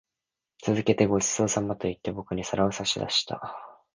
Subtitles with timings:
[0.63, 3.55] 続けて、ご馳走様と言って、僕に皿を差し出した。